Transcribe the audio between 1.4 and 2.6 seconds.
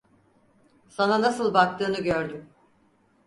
baktığını gördüm.